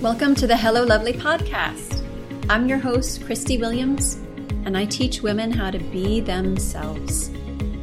[0.00, 2.02] Welcome to the Hello Lovely podcast.
[2.48, 4.14] I'm your host, Christie Williams,
[4.64, 7.30] and I teach women how to be themselves.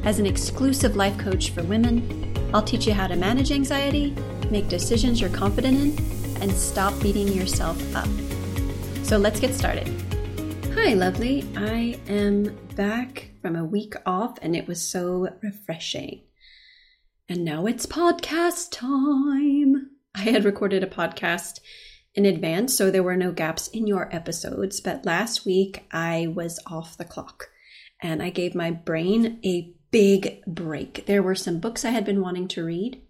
[0.03, 4.15] As an exclusive life coach for women, I'll teach you how to manage anxiety,
[4.49, 8.09] make decisions you're confident in, and stop beating yourself up.
[9.03, 9.87] So let's get started.
[10.73, 11.47] Hi, lovely.
[11.55, 16.23] I am back from a week off, and it was so refreshing.
[17.29, 19.91] And now it's podcast time.
[20.15, 21.59] I had recorded a podcast
[22.17, 24.81] in advance, so there were no gaps in your episodes.
[24.81, 27.49] But last week I was off the clock
[28.01, 31.05] and I gave my brain a big break.
[31.05, 33.01] There were some books I had been wanting to read.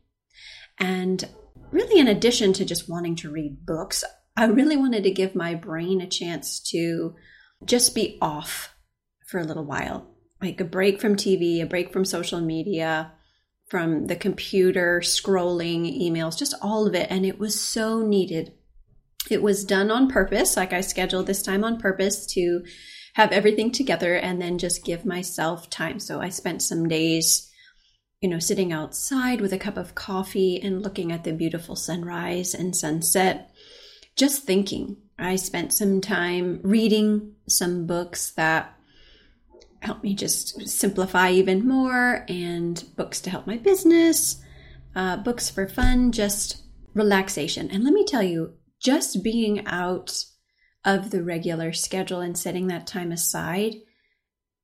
[0.79, 1.27] And
[1.71, 4.03] really, in addition to just wanting to read books,
[4.35, 7.15] I really wanted to give my brain a chance to
[7.65, 8.75] just be off
[9.25, 10.07] for a little while
[10.41, 13.11] like a break from TV, a break from social media,
[13.69, 17.07] from the computer, scrolling, emails, just all of it.
[17.09, 18.53] And it was so needed.
[19.29, 20.57] It was done on purpose.
[20.57, 22.63] Like I scheduled this time on purpose to
[23.13, 25.99] have everything together and then just give myself time.
[25.99, 27.51] So I spent some days,
[28.21, 32.53] you know, sitting outside with a cup of coffee and looking at the beautiful sunrise
[32.53, 33.51] and sunset,
[34.15, 34.97] just thinking.
[35.19, 38.77] I spent some time reading some books that
[39.81, 44.41] helped me just simplify even more, and books to help my business,
[44.95, 47.69] uh, books for fun, just relaxation.
[47.71, 50.25] And let me tell you, just being out
[50.85, 53.75] of the regular schedule and setting that time aside,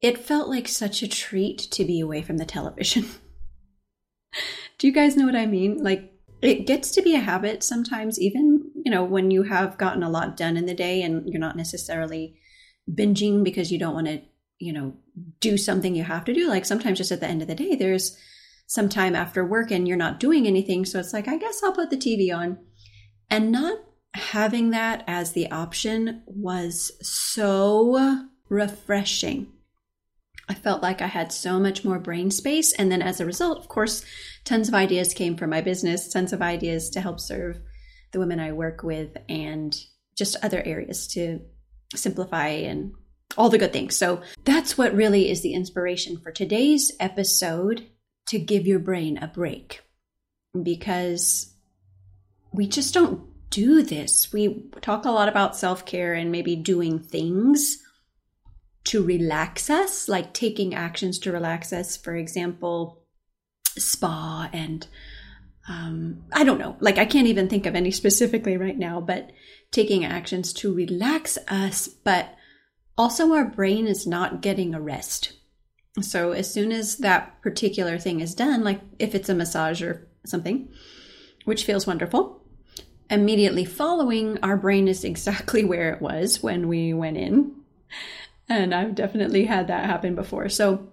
[0.01, 3.05] it felt like such a treat to be away from the television.
[4.77, 5.83] Do you guys know what I mean?
[5.83, 10.03] Like, it gets to be a habit sometimes, even, you know, when you have gotten
[10.03, 12.35] a lot done in the day and you're not necessarily
[12.91, 14.21] binging because you don't want to,
[14.59, 14.93] you know,
[15.39, 16.49] do something you have to do.
[16.49, 18.17] Like sometimes just at the end of the day, there's
[18.67, 20.83] some time after work and you're not doing anything.
[20.83, 22.57] So it's like, I guess I'll put the TV on.
[23.29, 23.77] And not
[24.13, 29.47] having that as the option was so refreshing.
[30.47, 32.73] I felt like I had so much more brain space.
[32.73, 34.03] And then as a result, of course,
[34.43, 37.59] tons of ideas came from my business, tons of ideas to help serve
[38.11, 39.75] the women I work with, and
[40.15, 41.39] just other areas to
[41.95, 42.93] simplify and
[43.37, 43.97] all the good things.
[43.97, 47.87] So that's what really is the inspiration for today's episode
[48.27, 49.81] to give your brain a break
[50.61, 51.53] because
[52.53, 54.33] we just don't do this.
[54.33, 57.77] We talk a lot about self care and maybe doing things
[58.85, 61.95] to relax us, like taking actions to relax us.
[61.95, 63.03] For example,
[63.77, 64.87] spa and
[65.69, 69.31] um, I don't know, like I can't even think of any specifically right now, but
[69.71, 71.87] taking actions to relax us.
[71.87, 72.35] But
[72.97, 75.33] also, our brain is not getting a rest.
[76.01, 80.07] So, as soon as that particular thing is done, like if it's a massage or
[80.25, 80.69] something,
[81.45, 82.42] which feels wonderful,
[83.13, 87.53] immediately following, our brain is exactly where it was when we went in.
[88.49, 90.49] And I've definitely had that happen before.
[90.49, 90.89] So,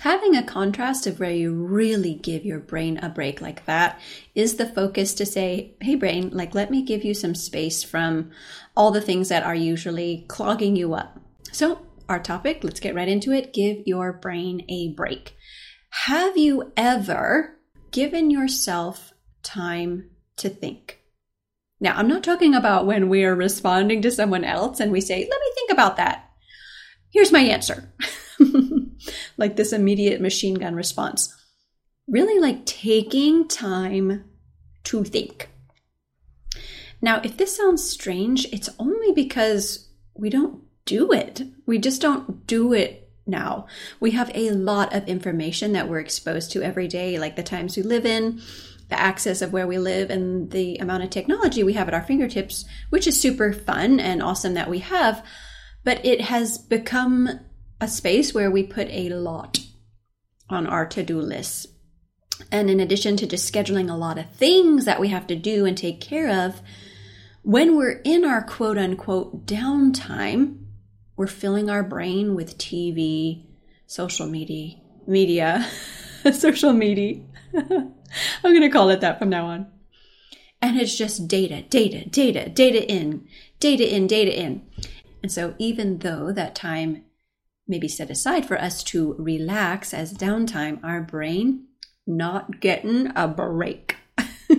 [0.00, 3.98] having a contrast of where you really give your brain a break like that
[4.34, 8.30] is the focus to say, hey, brain, like, let me give you some space from
[8.76, 11.18] all the things that are usually clogging you up.
[11.52, 15.34] So, our topic, let's get right into it give your brain a break.
[16.04, 17.56] Have you ever
[17.90, 21.00] given yourself time to think?
[21.80, 25.18] Now, I'm not talking about when we are responding to someone else and we say,
[25.18, 26.30] let me think about that.
[27.10, 27.92] Here's my answer.
[29.36, 31.34] like this immediate machine gun response.
[32.08, 34.24] Really like taking time
[34.84, 35.50] to think.
[37.02, 41.42] Now, if this sounds strange, it's only because we don't do it.
[41.66, 43.66] We just don't do it now.
[44.00, 47.76] We have a lot of information that we're exposed to every day, like the times
[47.76, 48.40] we live in,
[48.88, 52.02] the access of where we live and the amount of technology we have at our
[52.02, 55.24] fingertips, which is super fun and awesome that we have.
[55.84, 57.40] But it has become
[57.80, 59.60] a space where we put a lot
[60.48, 61.66] on our to do list.
[62.52, 65.64] And in addition to just scheduling a lot of things that we have to do
[65.64, 66.60] and take care of,
[67.42, 70.64] when we're in our quote unquote downtime,
[71.16, 73.46] we're filling our brain with TV,
[73.86, 75.66] social media, media,
[76.32, 77.22] social media,
[78.44, 79.66] I'm going to call it that from now on.
[80.62, 83.26] And it's just data, data, data, data in,
[83.60, 84.66] data in, data in.
[85.22, 87.04] And so, even though that time
[87.68, 91.66] may be set aside for us to relax as downtime, our brain
[92.06, 93.96] not getting a break.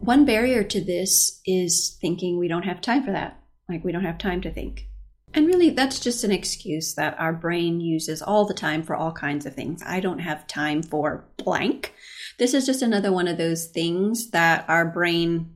[0.00, 3.40] One barrier to this is thinking we don't have time for that.
[3.68, 4.88] Like, we don't have time to think.
[5.34, 9.12] And really, that's just an excuse that our brain uses all the time for all
[9.12, 9.82] kinds of things.
[9.84, 11.94] I don't have time for blank.
[12.38, 15.54] This is just another one of those things that our brain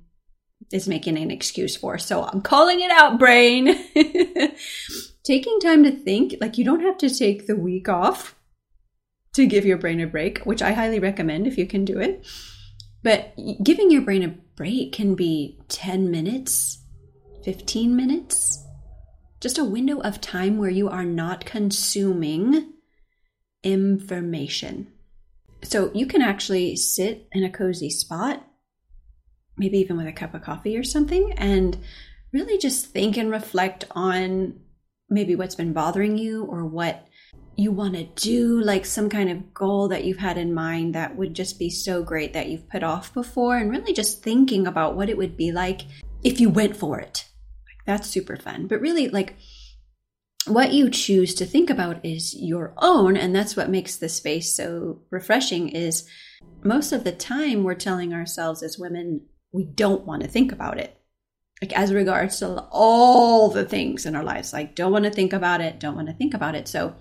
[0.73, 1.99] is making an excuse for.
[1.99, 3.67] So I'm calling it out, brain.
[5.25, 8.34] Taking time to think, like you don't have to take the week off
[9.34, 12.26] to give your brain a break, which I highly recommend if you can do it.
[13.02, 16.78] But giving your brain a break can be 10 minutes,
[17.44, 18.64] 15 minutes,
[19.40, 22.75] just a window of time where you are not consuming
[23.62, 24.88] information.
[25.62, 28.44] So you can actually sit in a cozy spot,
[29.56, 31.79] maybe even with a cup of coffee or something, and
[32.32, 34.61] really just think and reflect on
[35.09, 37.06] maybe what's been bothering you or what
[37.55, 41.17] you want to do, like some kind of goal that you've had in mind that
[41.17, 44.97] would just be so great that you've put off before, and really just thinking about
[44.97, 45.82] what it would be like
[46.25, 47.29] if you went for it.
[47.67, 48.69] Like, that's super fun.
[48.69, 49.37] But really, like,
[50.46, 54.54] what you choose to think about is your own and that's what makes the space
[54.56, 56.08] so refreshing is
[56.64, 60.78] most of the time we're telling ourselves as women we don't want to think about
[60.78, 60.98] it.
[61.60, 65.32] Like as regards to all the things in our lives like don't want to think
[65.32, 66.66] about it don't want to think about it.
[66.66, 66.96] So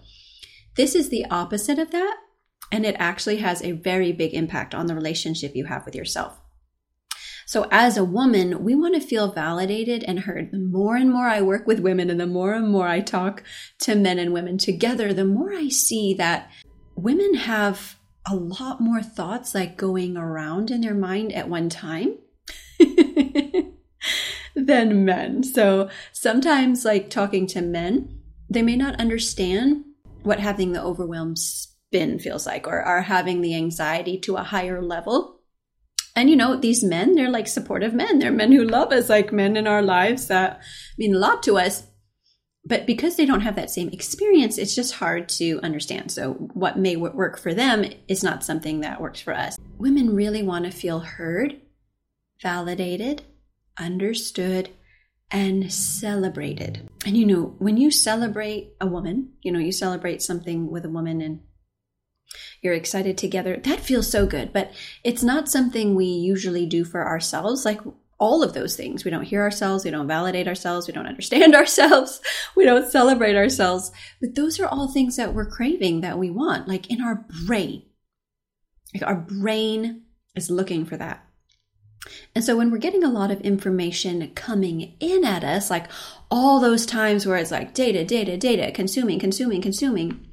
[0.76, 2.18] this is the opposite of that
[2.72, 6.41] and it actually has a very big impact on the relationship you have with yourself
[7.52, 10.52] so, as a woman, we want to feel validated and heard.
[10.54, 13.44] The more and more I work with women and the more and more I talk
[13.80, 16.50] to men and women together, the more I see that
[16.96, 22.20] women have a lot more thoughts like going around in their mind at one time.
[24.56, 25.44] than men.
[25.44, 28.18] So sometimes, like talking to men,
[28.50, 29.84] they may not understand
[30.24, 34.82] what having the overwhelmed spin feels like or are having the anxiety to a higher
[34.82, 35.41] level
[36.16, 38.20] and you know, these men, they're like supportive men.
[38.20, 40.62] They're men who love us, like men in our lives that
[40.98, 41.88] mean a lot to us.
[42.66, 46.12] But because they don't have that same experience, it's just hard to understand.
[46.12, 49.58] So, what may work for them is not something that works for us.
[49.78, 51.60] Women really want to feel heard,
[52.42, 53.24] validated,
[53.80, 54.70] understood,
[55.32, 56.88] and celebrated.
[57.06, 60.90] And you know, when you celebrate a woman, you know, you celebrate something with a
[60.90, 61.40] woman and
[62.62, 63.58] you're excited together.
[63.58, 64.72] That feels so good, but
[65.04, 67.66] it's not something we usually do for ourselves.
[67.66, 67.82] Like
[68.22, 69.04] all of those things.
[69.04, 69.84] We don't hear ourselves.
[69.84, 70.86] We don't validate ourselves.
[70.86, 72.22] We don't understand ourselves.
[72.56, 73.92] We don't celebrate ourselves.
[74.22, 77.84] But those are all things that we're craving that we want, like in our brain.
[78.94, 80.04] Like our brain
[80.36, 81.26] is looking for that.
[82.36, 85.88] And so when we're getting a lot of information coming in at us, like
[86.30, 90.28] all those times where it's like data, data, data, consuming, consuming, consuming,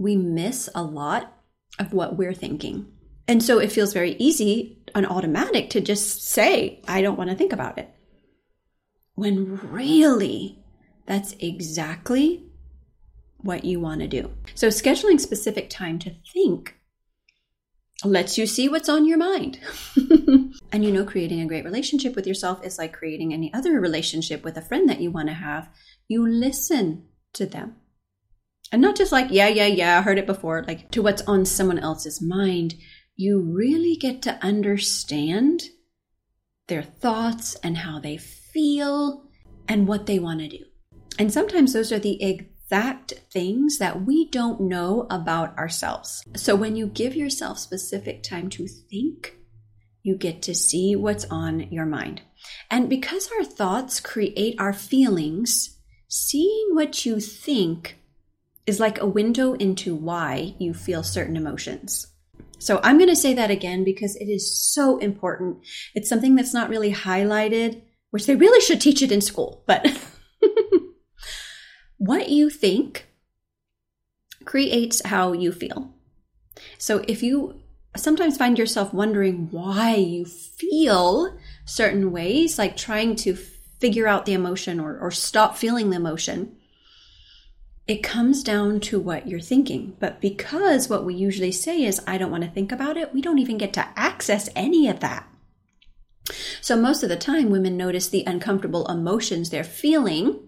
[0.00, 1.36] we miss a lot
[1.78, 2.86] of what we're thinking.
[3.28, 7.36] And so it feels very easy and automatic to just say, I don't want to
[7.36, 7.94] think about it.
[9.14, 10.64] When really,
[11.06, 12.46] that's exactly
[13.36, 14.32] what you want to do.
[14.54, 16.76] So, scheduling specific time to think
[18.02, 19.60] lets you see what's on your mind.
[20.72, 24.42] and you know, creating a great relationship with yourself is like creating any other relationship
[24.44, 25.68] with a friend that you want to have.
[26.08, 27.04] You listen
[27.34, 27.76] to them.
[28.72, 31.44] And not just like, yeah, yeah, yeah, I heard it before, like to what's on
[31.44, 32.74] someone else's mind.
[33.16, 35.62] You really get to understand
[36.68, 39.24] their thoughts and how they feel
[39.68, 40.64] and what they want to do.
[41.18, 46.24] And sometimes those are the exact things that we don't know about ourselves.
[46.36, 49.36] So when you give yourself specific time to think,
[50.02, 52.22] you get to see what's on your mind.
[52.70, 55.76] And because our thoughts create our feelings,
[56.08, 57.99] seeing what you think
[58.70, 62.06] is like a window into why you feel certain emotions.
[62.60, 65.58] So I'm going to say that again because it is so important.
[65.92, 69.84] It's something that's not really highlighted, which they really should teach it in school, but
[71.98, 73.08] what you think
[74.44, 75.92] creates how you feel.
[76.78, 77.60] So if you
[77.96, 83.34] sometimes find yourself wondering why you feel certain ways, like trying to
[83.80, 86.56] figure out the emotion or, or stop feeling the emotion,
[87.86, 89.96] it comes down to what you're thinking.
[89.98, 93.20] But because what we usually say is, I don't want to think about it, we
[93.20, 95.26] don't even get to access any of that.
[96.60, 100.38] So, most of the time, women notice the uncomfortable emotions they're feeling,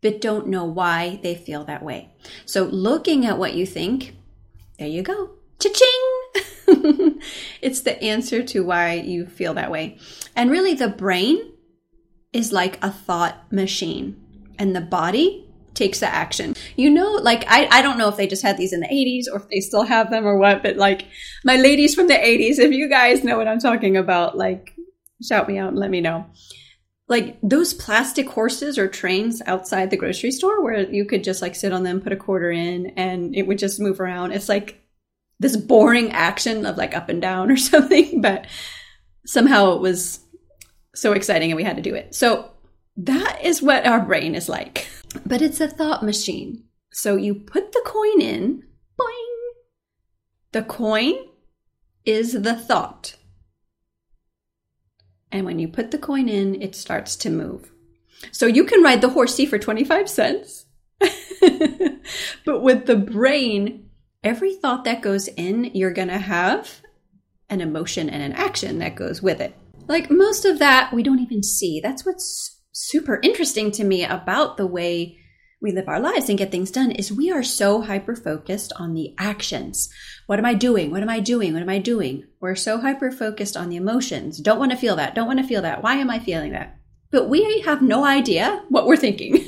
[0.00, 2.10] but don't know why they feel that way.
[2.46, 4.16] So, looking at what you think,
[4.78, 5.30] there you go.
[5.58, 7.20] Cha-ching!
[7.60, 9.98] it's the answer to why you feel that way.
[10.34, 11.52] And really, the brain
[12.32, 14.20] is like a thought machine,
[14.58, 15.43] and the body
[15.74, 16.54] takes the action.
[16.76, 19.32] You know, like I, I don't know if they just had these in the 80s
[19.32, 21.06] or if they still have them or what, but like
[21.44, 24.74] my ladies from the 80s, if you guys know what I'm talking about, like
[25.22, 26.26] shout me out and let me know.
[27.06, 31.54] Like those plastic horses or trains outside the grocery store where you could just like
[31.54, 34.32] sit on them, put a quarter in, and it would just move around.
[34.32, 34.80] It's like
[35.38, 38.46] this boring action of like up and down or something, but
[39.26, 40.20] somehow it was
[40.94, 42.14] so exciting and we had to do it.
[42.14, 42.50] So
[42.96, 44.88] that is what our brain is like.
[45.26, 46.64] But it's a thought machine.
[46.92, 48.62] So you put the coin in,
[48.98, 49.52] boing.
[50.52, 51.14] The coin
[52.04, 53.16] is the thought.
[55.32, 57.72] And when you put the coin in, it starts to move.
[58.30, 60.66] So you can ride the horsey for 25 cents.
[61.00, 63.90] but with the brain,
[64.22, 66.80] every thought that goes in, you're going to have
[67.50, 69.54] an emotion and an action that goes with it.
[69.86, 71.80] Like most of that, we don't even see.
[71.80, 75.16] That's what's super interesting to me about the way
[75.62, 78.92] we live our lives and get things done is we are so hyper focused on
[78.92, 79.88] the actions.
[80.26, 80.90] What am I doing?
[80.90, 81.54] What am I doing?
[81.54, 82.26] What am I doing?
[82.40, 84.38] We're so hyper focused on the emotions.
[84.38, 85.14] Don't want to feel that.
[85.14, 85.82] Don't want to feel that.
[85.82, 86.78] Why am I feeling that?
[87.10, 89.42] But we have no idea what we're thinking.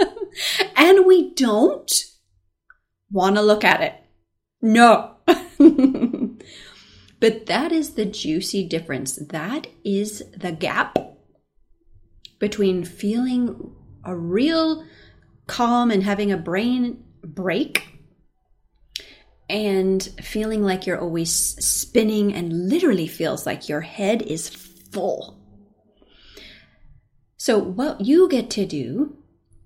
[0.76, 1.90] and we don't
[3.10, 3.94] want to look at it.
[4.60, 5.14] No.
[7.20, 9.16] but that is the juicy difference.
[9.16, 10.98] That is the gap
[12.38, 14.84] between feeling a real
[15.46, 17.98] calm and having a brain break
[19.48, 25.38] and feeling like you're always spinning and literally feels like your head is full.
[27.36, 29.16] So, what you get to do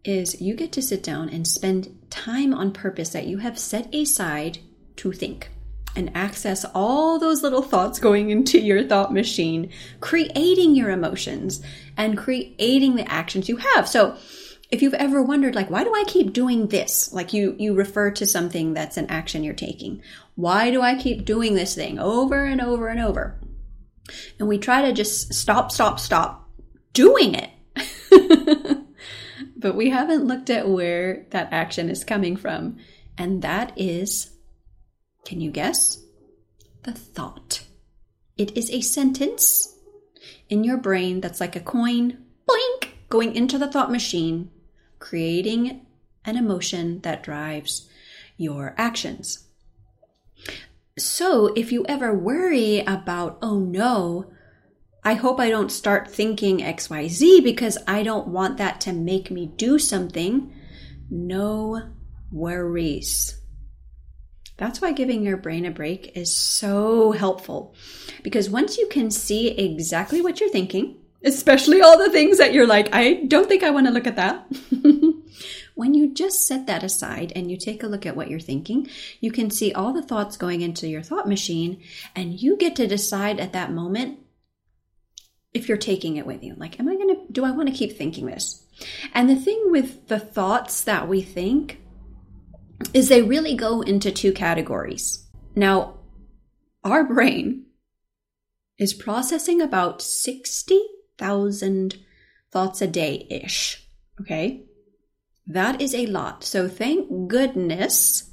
[0.05, 3.93] is you get to sit down and spend time on purpose that you have set
[3.95, 4.59] aside
[4.97, 5.51] to think
[5.95, 9.71] and access all those little thoughts going into your thought machine,
[10.01, 11.63] creating your emotions
[11.97, 13.89] and creating the actions you have.
[13.89, 14.17] So,
[14.71, 17.13] if you've ever wondered like why do I keep doing this?
[17.13, 20.03] Like you you refer to something that's an action you're taking.
[20.35, 23.39] Why do I keep doing this thing over and over and over?
[24.39, 26.49] And we try to just stop stop stop
[26.95, 27.51] doing it.
[29.57, 32.79] but we haven't looked at where that action is coming from.
[33.19, 34.32] And that is
[35.25, 36.03] can you guess?
[36.85, 37.65] The thought.
[38.37, 39.77] It is a sentence
[40.49, 44.51] in your brain that's like a coin, blink, going into the thought machine,
[44.99, 45.87] creating
[46.25, 47.89] an emotion that drives
[48.37, 49.47] your actions.
[50.99, 54.31] So if you ever worry about, oh no,
[55.05, 59.47] I hope I don't start thinking XYZ because I don't want that to make me
[59.47, 60.55] do something,
[61.11, 61.91] no
[62.31, 63.42] worries.
[64.57, 67.75] That's why giving your brain a break is so helpful.
[68.23, 72.67] Because once you can see exactly what you're thinking, especially all the things that you're
[72.67, 74.47] like, I don't think I want to look at that.
[75.75, 78.89] when you just set that aside and you take a look at what you're thinking,
[79.21, 81.83] you can see all the thoughts going into your thought machine,
[82.15, 84.19] and you get to decide at that moment
[85.55, 86.55] if you're taking it with you.
[86.57, 88.65] Like, am I going to, do I want to keep thinking this?
[89.13, 91.82] And the thing with the thoughts that we think
[92.95, 95.27] is they really go into two categories.
[95.55, 95.99] Now,
[96.85, 97.67] our brain
[98.79, 101.99] is processing about 60,000
[102.51, 103.87] thoughts a day ish.
[104.21, 104.65] Okay.
[105.47, 106.45] That is a lot.
[106.45, 108.31] So thank goodness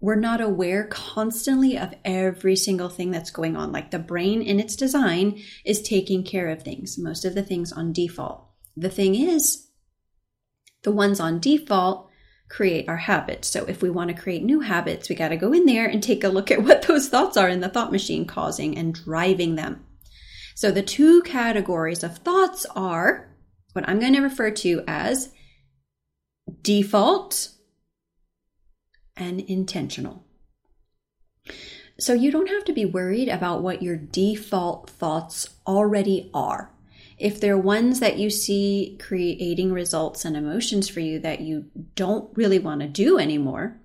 [0.00, 3.70] we're not aware constantly of every single thing that's going on.
[3.70, 7.72] Like the brain in its design is taking care of things, most of the things
[7.72, 8.44] on default.
[8.76, 9.68] The thing is,
[10.82, 12.10] the ones on default
[12.52, 13.48] create our habits.
[13.48, 16.02] So if we want to create new habits, we got to go in there and
[16.02, 19.54] take a look at what those thoughts are in the thought machine causing and driving
[19.54, 19.84] them.
[20.54, 23.34] So the two categories of thoughts are
[23.72, 25.32] what I'm going to refer to as
[26.60, 27.48] default
[29.16, 30.24] and intentional.
[31.98, 36.71] So you don't have to be worried about what your default thoughts already are
[37.22, 42.36] if they're ones that you see creating results and emotions for you that you don't
[42.36, 43.80] really want to do anymore,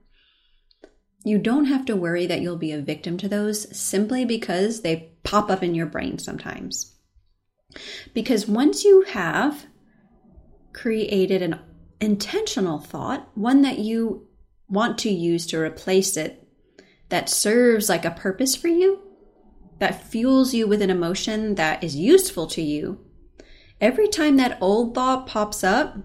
[1.24, 5.12] you don't have to worry that you'll be a victim to those simply because they
[5.24, 6.96] pop up in your brain sometimes.
[8.16, 9.68] Because once you have
[10.74, 11.60] created an
[12.02, 14.28] intentional thought, one that you
[14.68, 16.48] want to use to replace it,
[17.10, 19.00] that serves like a purpose for you,
[19.78, 23.00] that fuels you with an emotion that is useful to you,
[23.80, 25.98] every time that old thought pops up,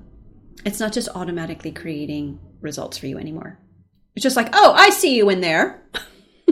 [0.65, 3.59] it's not just automatically creating results for you anymore.
[4.15, 5.83] It's just like, oh, I see you in there.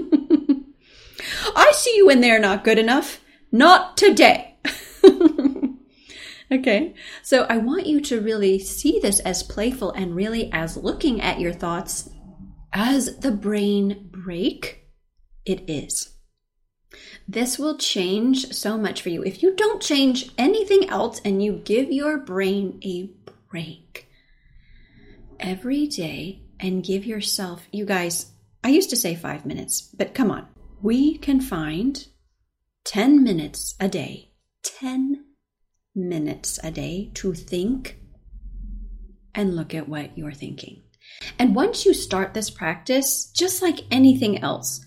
[1.56, 3.20] I see you in there, not good enough.
[3.52, 4.58] Not today.
[6.52, 6.94] okay.
[7.22, 11.40] So I want you to really see this as playful and really as looking at
[11.40, 12.10] your thoughts
[12.72, 14.86] as the brain break
[15.44, 16.09] it is.
[17.32, 19.22] This will change so much for you.
[19.22, 23.08] If you don't change anything else and you give your brain a
[23.49, 24.08] break
[25.38, 28.32] every day and give yourself, you guys,
[28.64, 30.49] I used to say five minutes, but come on.
[30.82, 32.04] We can find
[32.82, 34.32] 10 minutes a day,
[34.64, 35.25] 10
[35.94, 38.00] minutes a day to think
[39.37, 40.82] and look at what you're thinking.
[41.38, 44.84] And once you start this practice, just like anything else,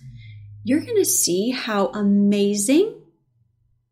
[0.64, 3.02] you're going to see how amazing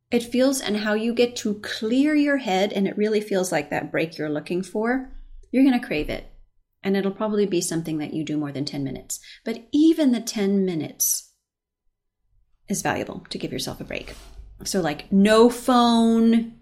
[0.10, 3.70] it feels and how you get to clear your head and it really feels like
[3.70, 5.12] that break you're looking for.
[5.51, 6.28] You're going to crave it.
[6.84, 9.20] And it'll probably be something that you do more than 10 minutes.
[9.46, 11.32] But even the 10 minutes
[12.68, 14.16] is valuable to give yourself a break.
[14.63, 16.54] So, like, no phone,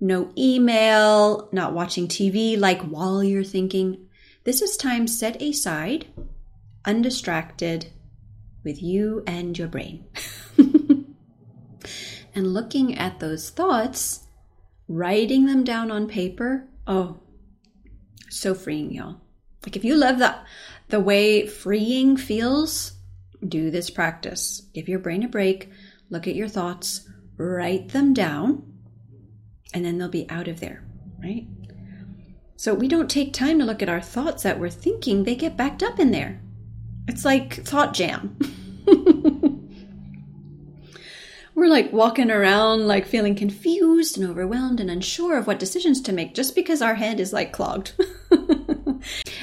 [0.00, 4.08] no email, not watching TV, like while you're thinking.
[4.44, 6.06] This is time set aside,
[6.84, 7.86] undistracted,
[8.64, 10.04] with you and your brain.
[12.34, 14.26] and looking at those thoughts,
[14.88, 16.66] writing them down on paper.
[16.86, 17.20] Oh,
[18.30, 19.20] so freeing, y'all.
[19.64, 20.34] Like if you love the
[20.88, 22.92] the way freeing feels,
[23.46, 24.62] do this practice.
[24.74, 25.70] Give your brain a break,
[26.10, 28.74] look at your thoughts, write them down,
[29.72, 30.84] and then they'll be out of there,
[31.22, 31.46] right?
[32.56, 35.56] So we don't take time to look at our thoughts that we're thinking, they get
[35.56, 36.40] backed up in there.
[37.08, 38.36] It's like thought jam.
[41.54, 46.12] we're like walking around like feeling confused and overwhelmed and unsure of what decisions to
[46.12, 47.92] make just because our head is like clogged.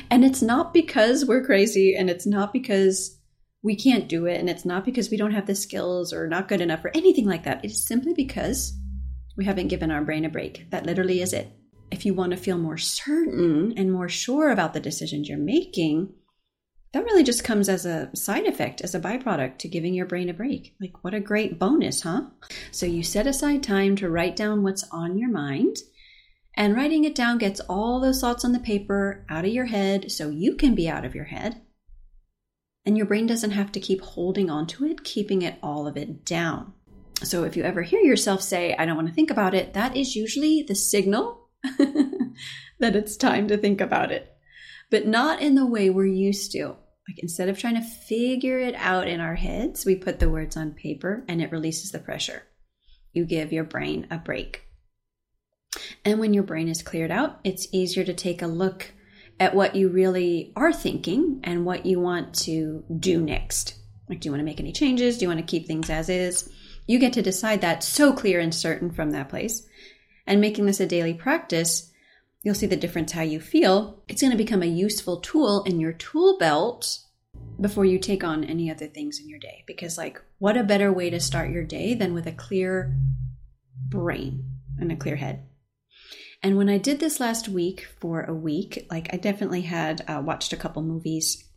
[0.10, 3.18] and it's not because we're crazy and it's not because
[3.64, 6.48] we can't do it and it's not because we don't have the skills or not
[6.48, 7.64] good enough or anything like that.
[7.64, 8.78] It's simply because
[9.38, 10.70] we haven't given our brain a break.
[10.72, 11.52] That literally is it.
[11.92, 16.14] If you want to feel more certain and more sure about the decisions you're making,
[16.94, 20.30] that really just comes as a side effect, as a byproduct to giving your brain
[20.30, 20.76] a break.
[20.82, 22.24] Like, what a great bonus, huh?
[22.72, 25.78] So, you set aside time to write down what's on your mind,
[26.58, 30.12] and writing it down gets all those thoughts on the paper out of your head
[30.12, 31.62] so you can be out of your head.
[32.86, 35.96] And your brain doesn't have to keep holding on to it, keeping it all of
[35.96, 36.74] it down.
[37.24, 39.96] So, if you ever hear yourself say, I don't want to think about it, that
[39.96, 41.48] is usually the signal
[42.80, 44.32] that it's time to think about it
[44.92, 46.76] but not in the way we're used to.
[47.08, 50.56] Like instead of trying to figure it out in our heads, we put the words
[50.56, 52.44] on paper and it releases the pressure.
[53.12, 54.64] You give your brain a break.
[56.06, 58.92] And when your brain is cleared out, it's easier to take a look
[59.40, 63.76] at what you really are thinking and what you want to do next.
[64.08, 65.18] Like, do you want to make any changes?
[65.18, 66.50] Do you want to keep things as is?
[66.86, 69.66] You get to decide that so clear and certain from that place.
[70.28, 71.91] And making this a daily practice
[72.44, 74.04] you'll see the difference how you feel.
[74.08, 77.00] It's going to become a useful tool in your tool belt
[77.60, 79.64] before you take on any other things in your day.
[79.68, 82.98] Because, like, what a better way to start your day than with a clear
[83.88, 84.46] brain
[84.80, 85.46] and a clear head?
[86.44, 90.24] And when I did this last week for a week, like, I definitely had uh,
[90.26, 91.48] watched a couple movies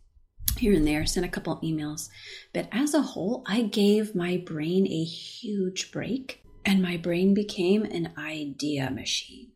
[0.59, 2.11] here and there, sent a couple emails.
[2.53, 7.85] But as a whole, I gave my brain a huge break, and my brain became
[7.85, 9.54] an idea machine.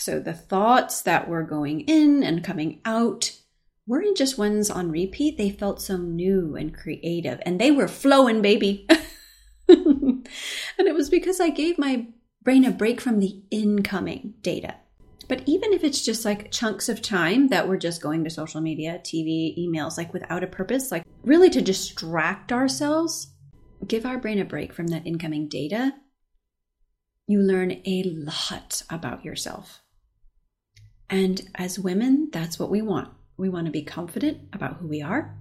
[0.00, 3.32] So the thoughts that were going in and coming out
[3.86, 5.36] weren't just ones on repeat.
[5.36, 8.86] They felt so new and creative and they were flowing, baby.
[9.68, 10.26] and
[10.78, 12.06] it was because I gave my
[12.42, 14.76] brain a break from the incoming data.
[15.28, 18.60] But even if it's just like chunks of time that we're just going to social
[18.60, 23.34] media, TV, emails, like without a purpose, like really to distract ourselves,
[23.86, 25.94] give our brain a break from that incoming data,
[27.26, 29.79] you learn a lot about yourself.
[31.10, 33.08] And as women, that's what we want.
[33.36, 35.36] We want to be confident about who we are,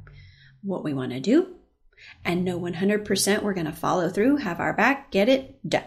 [0.64, 1.56] what we want to do,
[2.26, 5.84] and know 100% we're going to follow through, have our back, get it done.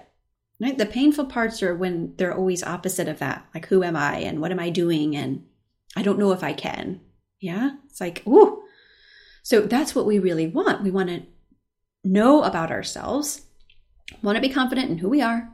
[0.60, 0.78] Right?
[0.78, 3.44] The painful parts are when they're always opposite of that.
[3.52, 5.16] Like, who am I and what am I doing?
[5.16, 5.44] And
[5.96, 7.00] I don't know if I can.
[7.40, 7.72] Yeah.
[7.86, 8.62] It's like, ooh.
[9.42, 10.84] So that's what we really want.
[10.84, 11.24] We want to
[12.04, 13.42] know about ourselves,
[14.22, 15.50] want to be confident in who we are,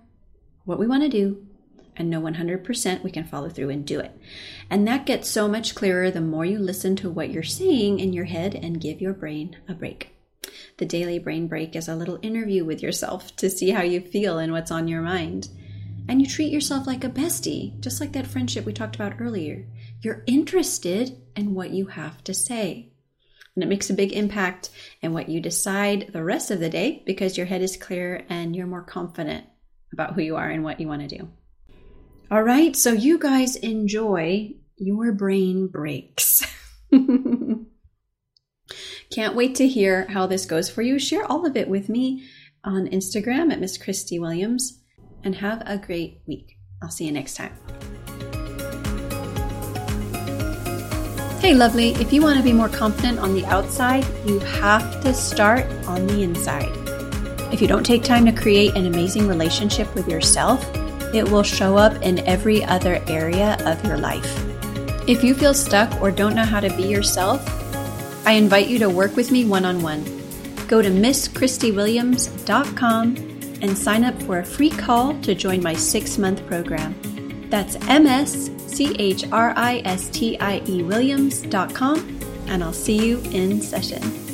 [0.67, 1.47] what we want to do,
[1.99, 4.13] and know 100% we can follow through and do it.
[4.71, 8.13] And that gets so much clearer the more you listen to what you're saying in
[8.13, 10.15] your head and give your brain a break.
[10.79, 14.39] The daily brain break is a little interview with yourself to see how you feel
[14.39, 15.49] and what's on your mind.
[16.09, 19.67] And you treat yourself like a bestie, just like that friendship we talked about earlier.
[20.01, 22.93] You're interested in what you have to say.
[23.55, 24.71] And it makes a big impact
[25.03, 28.55] in what you decide the rest of the day because your head is clear and
[28.55, 29.45] you're more confident
[29.93, 31.29] about who you are and what you want to do.
[32.31, 36.45] All right, so you guys enjoy your brain breaks.
[39.11, 40.99] Can't wait to hear how this goes for you.
[40.99, 42.29] Share all of it with me
[42.63, 44.79] on Instagram at Miss Christie Williams
[45.25, 46.59] and have a great week.
[46.83, 47.55] I'll see you next time.
[51.41, 55.15] Hey, lovely, if you want to be more confident on the outside, you have to
[55.15, 56.77] start on the inside.
[57.55, 60.63] If you don't take time to create an amazing relationship with yourself,
[61.15, 64.45] it will show up in every other area of your life.
[65.09, 67.43] If you feel stuck or don't know how to be yourself,
[68.27, 70.05] I invite you to work with me one on one.
[70.69, 73.17] Go to MsChristieWilliams.com
[73.61, 76.95] and sign up for a free call to join my six month program.
[77.49, 83.07] That's M S C H R I S T I E Williams.com, and I'll see
[83.07, 84.28] you in session.